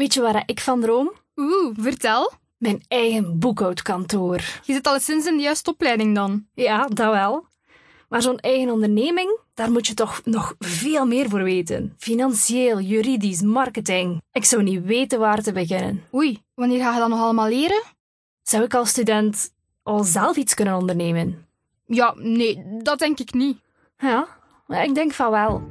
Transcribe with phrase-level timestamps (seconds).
[0.00, 1.12] Weet je waar ik van droom?
[1.36, 2.32] Oeh, vertel.
[2.58, 4.36] Mijn eigen boekhoudkantoor.
[4.62, 6.46] Je zit al sinds in de juiste opleiding dan.
[6.54, 7.46] Ja, dat wel.
[8.08, 11.94] Maar zo'n eigen onderneming, daar moet je toch nog veel meer voor weten.
[11.98, 14.22] Financieel, juridisch, marketing.
[14.32, 16.02] Ik zou niet weten waar te beginnen.
[16.14, 17.82] Oei, wanneer ga je dat nog allemaal leren?
[18.42, 21.46] Zou ik als student al zelf iets kunnen ondernemen?
[21.86, 23.58] Ja, nee, dat denk ik niet.
[23.98, 24.28] Ja,
[24.68, 25.66] ik denk van wel.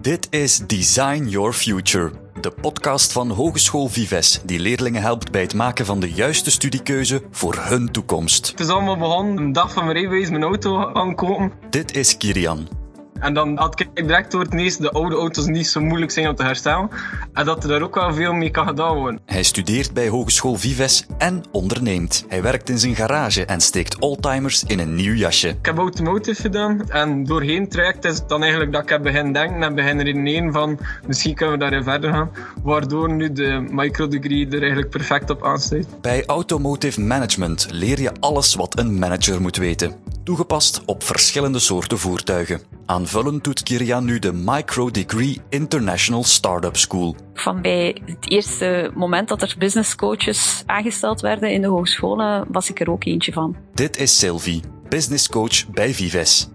[0.00, 2.10] Dit is Design Your Future,
[2.42, 7.22] de podcast van Hogeschool Vives, die leerlingen helpt bij het maken van de juiste studiekeuze
[7.30, 8.46] voor hun toekomst.
[8.46, 11.52] Het is allemaal begonnen, een dag van mijn rijbewijs mijn auto aankomen.
[11.70, 12.77] Dit is Kirian.
[13.20, 16.28] En dan had ik direct door het nieuws de oude auto's niet zo moeilijk zijn
[16.28, 16.88] om te herstellen.
[17.32, 19.20] En dat er daar ook wel veel mee kan gedaan worden.
[19.26, 22.24] Hij studeert bij Hogeschool Vives en onderneemt.
[22.28, 25.48] Hij werkt in zijn garage en steekt oldtimers in een nieuw jasje.
[25.48, 26.90] Ik heb automotive gedaan.
[26.90, 30.52] En doorheen traject is het dan eigenlijk dat ik heb begin denken en begin redeneren
[30.52, 32.30] van misschien kunnen we daarin verder gaan.
[32.62, 35.86] Waardoor nu de microdegree er eigenlijk perfect op aansluit.
[36.00, 39.92] Bij Automotive Management leer je alles wat een manager moet weten.
[40.28, 42.60] Toegepast op verschillende soorten voertuigen.
[42.86, 47.16] Aanvullend doet Kirian nu de Micro Degree International Startup School.
[47.34, 52.70] Van bij het eerste moment dat er business coaches aangesteld werden in de hogescholen, was
[52.70, 53.56] ik er ook eentje van.
[53.74, 56.48] Dit is Sylvie, business coach bij Vives.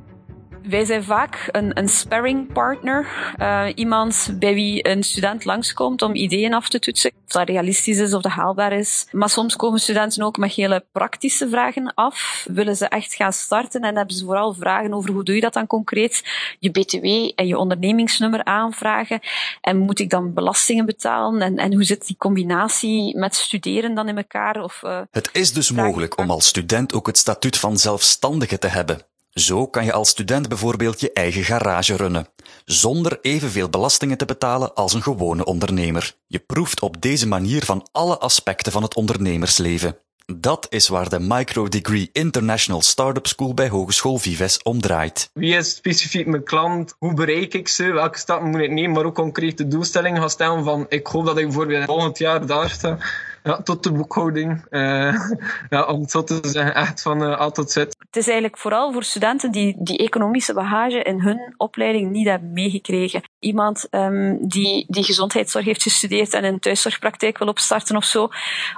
[0.64, 3.08] Wij zijn vaak een, een sparring partner.
[3.39, 7.11] Uh, iemand bij wie een student langskomt om ideeën af te toetsen.
[7.25, 9.08] Of dat realistisch is of dat haalbaar is.
[9.11, 12.45] Maar soms komen studenten ook met hele praktische vragen af.
[12.52, 15.53] Willen ze echt gaan starten en hebben ze vooral vragen over hoe doe je dat
[15.53, 16.23] dan concreet?
[16.59, 19.19] Je BTW en je ondernemingsnummer aanvragen.
[19.61, 21.41] En moet ik dan belastingen betalen?
[21.41, 24.64] En, en hoe zit die combinatie met studeren dan in elkaar?
[24.64, 28.67] Of, uh, Het is dus mogelijk om als student ook het statuut van zelfstandige te
[28.67, 29.11] hebben.
[29.34, 32.28] Zo kan je als student bijvoorbeeld je eigen garage runnen,
[32.66, 36.16] zonder evenveel belastingen te betalen als een gewone ondernemer.
[36.28, 39.98] Je proeft op deze manier van alle aspecten van het ondernemersleven.
[40.25, 45.30] Dat is waar de Micro Degree International Startup School bij Hogeschool Vives om draait.
[45.34, 46.96] Wie is specifiek mijn klant?
[47.00, 47.91] Hoe bereik ik ze?
[47.91, 48.91] Welke stappen moet ik nemen?
[48.91, 52.69] Maar ook concrete doelstellingen gaan stellen van ik hoop dat ik bijvoorbeeld volgend jaar daar
[52.69, 52.97] sta.
[53.50, 54.66] Ja, tot de boekhouding.
[54.70, 55.14] Uh,
[55.70, 57.76] ja, om het zo te zeggen, echt van uh, A tot Z.
[57.76, 62.53] Het is eigenlijk vooral voor studenten die die economische bagage in hun opleiding niet hebben
[62.53, 63.24] meegekregen.
[63.40, 68.30] Iemand um, die, die gezondheidszorg heeft gestudeerd en een thuiszorgpraktijk wil opstarten of zo.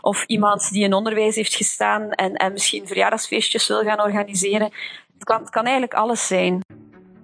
[0.01, 4.71] Of iemand die in onderwijs heeft gestaan en, en misschien verjaardagsfeestjes wil gaan organiseren.
[5.13, 6.61] Het kan, het kan eigenlijk alles zijn.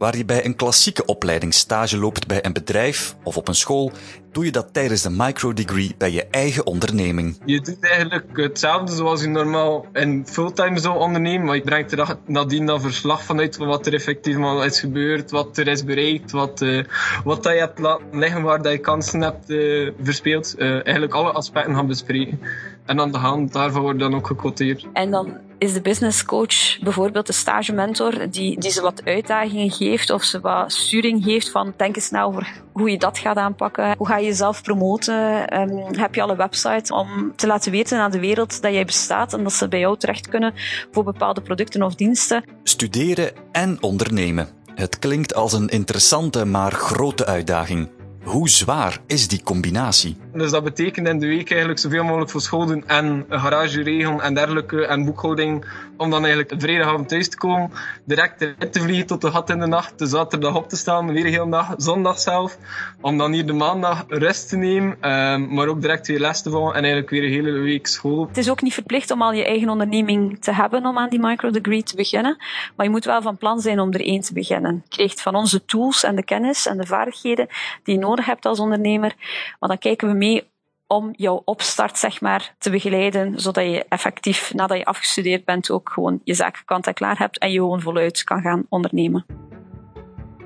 [0.02, 3.92] Waar je bij een klassieke opleiding stage loopt bij een bedrijf of op een school,
[4.32, 7.42] doe je dat tijdens de microdegree bij je eigen onderneming.
[7.46, 12.18] Je doet eigenlijk hetzelfde zoals je normaal in fulltime zou ondernemen, maar je brengt er
[12.26, 16.62] nadien dan verslag vanuit van wat er effectief is gebeurd, wat er is bereikt, wat,
[16.62, 16.84] uh,
[17.24, 20.56] wat dat je hebt laten liggen, waar dat je kansen hebt uh, verspeeld.
[20.58, 22.40] Uh, eigenlijk alle aspecten gaan bespreken.
[22.86, 24.88] En aan de hand daarvan wordt dan ook gequoteerd.
[24.94, 29.72] En dan is de business coach bijvoorbeeld de stage mentor die, die ze wat uitdagingen
[29.72, 33.38] geeft of ze wat sturing geeft van denk eens na over hoe je dat gaat
[33.38, 33.96] aanpakken.
[33.98, 35.16] Hoe ga je jezelf promoten?
[35.60, 38.86] Um, heb je al een website om te laten weten aan de wereld dat jij
[38.86, 40.54] bestaat en dat ze bij jou terecht kunnen
[40.92, 42.44] voor bepaalde producten of diensten?
[42.64, 44.48] Studeren en ondernemen.
[44.76, 47.90] Het klinkt als een interessante maar grote uitdaging.
[48.24, 50.18] Hoe zwaar is die combinatie?
[50.34, 53.84] Dus dat betekent in de week eigenlijk zoveel mogelijk voor school doen en een garage
[53.84, 55.66] regelen en dergelijke en boekhouding.
[55.98, 57.72] Om dan eigenlijk vrijdagavond thuis te komen,
[58.06, 61.12] direct eruit te vliegen tot de gat in de nacht, de zaterdag op te staan,
[61.12, 62.58] weer heel dag, zondag zelf.
[63.02, 66.50] Om dan hier de maandag rust te nemen, um, maar ook direct weer les te
[66.50, 68.28] volgen en eigenlijk weer een hele week school.
[68.28, 71.20] Het is ook niet verplicht om al je eigen onderneming te hebben om aan die
[71.20, 72.38] microdegree te beginnen.
[72.76, 74.82] Maar je moet wel van plan zijn om er één te beginnen.
[74.84, 77.48] Je krijgt van onze tools en de kennis en de vaardigheden
[77.84, 79.16] die je hebt als ondernemer.
[79.60, 80.50] Maar dan kijken we mee
[80.88, 85.90] om jouw opstart zeg maar, te begeleiden, zodat je effectief nadat je afgestudeerd bent ook
[85.94, 89.26] gewoon je zaken kant en klaar hebt en je gewoon voluit kan gaan ondernemen.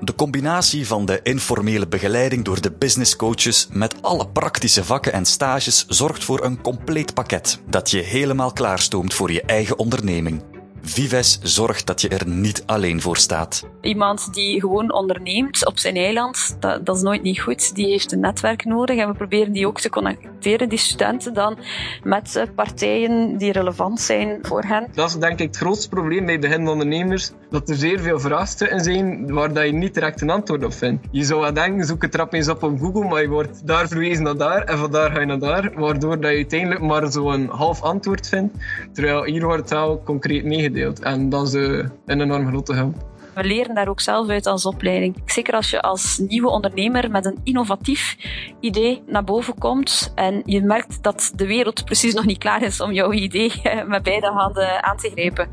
[0.00, 5.24] De combinatie van de informele begeleiding door de business coaches met alle praktische vakken en
[5.24, 10.55] stages zorgt voor een compleet pakket dat je helemaal klaarstoomt voor je eigen onderneming.
[10.88, 13.68] Vives zorgt dat je er niet alleen voor staat.
[13.80, 17.74] Iemand die gewoon onderneemt op zijn eiland, dat, dat, is nooit niet goed.
[17.74, 21.58] Die heeft een netwerk nodig en we proberen die ook te connecteren, die studenten dan,
[22.02, 24.88] met partijen die relevant zijn voor hen.
[24.92, 28.80] Dat is denk ik het grootste probleem bij beginnende ondernemers, dat er zeer veel vraagstukken
[28.80, 31.06] zijn waar dat je niet direct een antwoord op vindt.
[31.10, 33.88] Je zou wel denken, zoek het trap eens op op Google, maar je wordt daar
[33.88, 37.12] verwezen naar daar en van daar ga je naar daar, waardoor dat je uiteindelijk maar
[37.12, 38.54] zo'n half antwoord vindt,
[38.92, 40.75] terwijl hier wordt het wel concreet meegedeeld.
[40.84, 42.94] En dat is uh, een enorm grote help.
[43.34, 45.22] We leren daar ook zelf uit als opleiding.
[45.24, 48.16] Zeker als je als nieuwe ondernemer met een innovatief
[48.60, 52.80] idee naar boven komt en je merkt dat de wereld precies nog niet klaar is
[52.80, 53.52] om jouw idee
[53.86, 55.48] met beide handen aan te grijpen.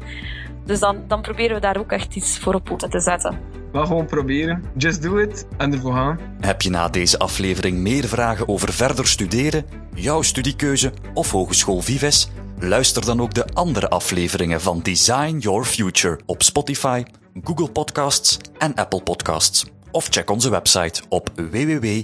[0.66, 3.40] Dus dan, dan proberen we daar ook echt iets voor op poten te zetten.
[3.72, 4.64] Maar gewoon proberen.
[4.78, 6.20] Just do it en ervoor gaan.
[6.40, 12.30] Heb je na deze aflevering meer vragen over verder studeren, jouw studiekeuze of Hogeschool Vives?
[12.64, 17.04] Luister dan ook de andere afleveringen van Design Your Future op Spotify,
[17.44, 19.66] Google Podcasts en Apple Podcasts.
[19.92, 22.02] Of check onze website op www.vives.be.